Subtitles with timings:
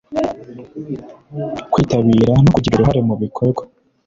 [1.71, 3.63] kwitabira no kugira uruhare mu bikorwa